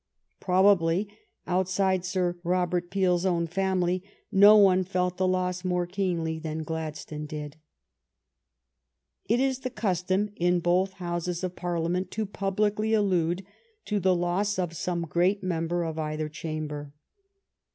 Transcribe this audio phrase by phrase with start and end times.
[0.39, 1.07] Probably
[1.45, 7.27] outside Sir Robert Peel's own family no one felt the loss more keenly than Gladstone
[7.27, 7.57] did.
[9.29, 13.45] It is the custom in both Houses of Parliament to publicly allude
[13.85, 16.93] to the loss of some great mem ber of either chamber.